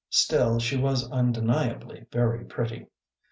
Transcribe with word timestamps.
Still, 0.09 0.57
she 0.57 0.77
was 0.77 1.07
undeniably 1.11 2.07
very 2.11 2.43
pretty. 2.43 2.87